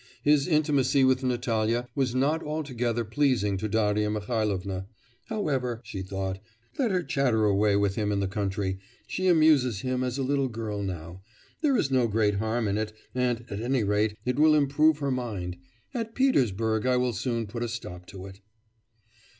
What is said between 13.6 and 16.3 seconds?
any rate, it will improve her mind. At